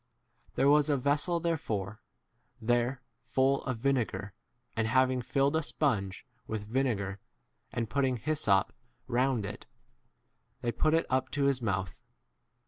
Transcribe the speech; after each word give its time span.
There 0.55 0.67
was 0.67 0.89
a 0.89 0.97
vessel 0.97 1.39
therefore 1.39 2.01
there 2.59 3.03
full 3.21 3.63
of 3.65 3.77
vinegar, 3.77 4.33
and 4.75 4.87
having 4.87 5.21
filled 5.21 5.55
a 5.55 5.61
sponge 5.61 6.25
with 6.47 6.65
vinegar, 6.65 7.19
and 7.71 7.87
putting 7.87 8.17
hyssop 8.17 8.73
round 9.05 9.45
it, 9.45 9.67
f 9.69 10.61
they 10.61 10.71
put 10.71 10.95
it 10.95 11.05
up 11.11 11.29
to 11.33 11.43
his 11.43 11.61
mouth. 11.61 12.01